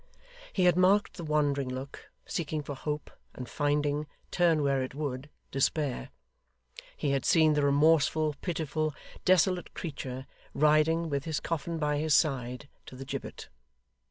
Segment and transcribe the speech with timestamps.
[0.51, 5.29] He had marked the wandering look, seeking for hope, and finding, turn where it would,
[5.51, 6.09] despair.
[6.97, 8.95] He had seen the remorseful, pitiful,
[9.25, 10.25] desolate creature,
[10.55, 13.49] riding, with his coffin by his side, to the gibbet.